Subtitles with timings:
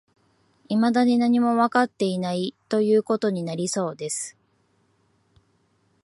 [0.69, 4.35] 未だに何もわかっていない、という事になりそうです